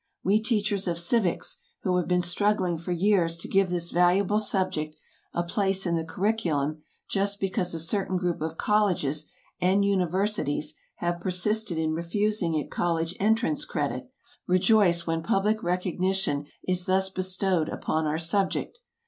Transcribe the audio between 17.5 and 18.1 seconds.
upon